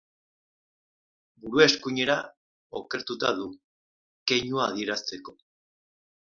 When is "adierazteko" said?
4.73-5.37